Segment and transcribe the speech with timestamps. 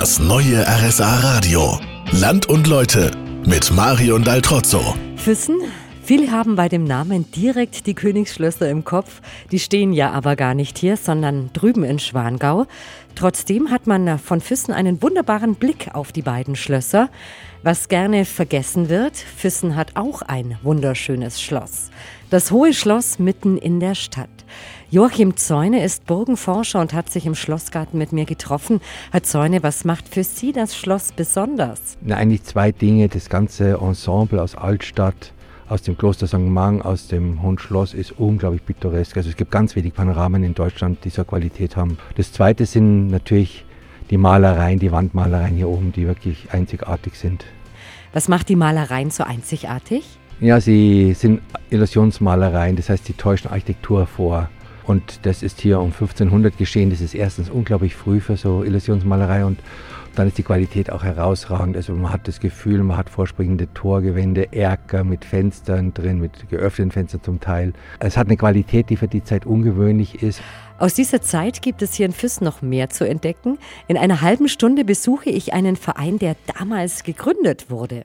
[0.00, 1.78] Das neue RSA Radio.
[2.10, 3.12] Land und Leute
[3.46, 4.96] mit Marion Daltrozzo.
[5.14, 5.60] Füssen?
[6.04, 9.22] Viele haben bei dem Namen direkt die Königsschlösser im Kopf.
[9.50, 12.66] Die stehen ja aber gar nicht hier, sondern drüben in Schwangau.
[13.14, 17.08] Trotzdem hat man von Füssen einen wunderbaren Blick auf die beiden Schlösser.
[17.62, 21.90] Was gerne vergessen wird, Füssen hat auch ein wunderschönes Schloss.
[22.28, 24.28] Das Hohe Schloss mitten in der Stadt.
[24.90, 28.82] Joachim Zäune ist Burgenforscher und hat sich im Schlossgarten mit mir getroffen.
[29.10, 31.96] Herr Zäune, was macht für Sie das Schloss besonders?
[32.02, 33.08] Na, eigentlich zwei Dinge.
[33.08, 35.32] Das ganze Ensemble aus Altstadt,
[35.68, 36.38] aus dem Kloster St.
[36.38, 39.16] Mang, aus dem Hohen Schloss ist unglaublich pittoresk.
[39.16, 41.98] Also es gibt ganz wenig Panoramen in Deutschland, die dieser Qualität haben.
[42.16, 43.64] Das zweite sind natürlich
[44.10, 47.44] die Malereien, die Wandmalereien hier oben, die wirklich einzigartig sind.
[48.12, 50.04] Was macht die Malereien so einzigartig?
[50.40, 51.40] Ja, sie sind
[51.70, 54.50] Illusionsmalereien, das heißt, sie täuschen Architektur hervor.
[54.86, 56.90] Und das ist hier um 1500 geschehen.
[56.90, 59.58] Das ist erstens unglaublich früh für so Illusionsmalerei und
[60.14, 61.76] dann ist die Qualität auch herausragend.
[61.76, 66.92] Also man hat das Gefühl, man hat vorspringende Torgewände, Erker mit Fenstern drin, mit geöffneten
[66.92, 67.72] Fenstern zum Teil.
[68.00, 70.40] Es hat eine Qualität, die für die Zeit ungewöhnlich ist.
[70.78, 73.58] Aus dieser Zeit gibt es hier in Füss noch mehr zu entdecken.
[73.86, 78.04] In einer halben Stunde besuche ich einen Verein, der damals gegründet wurde.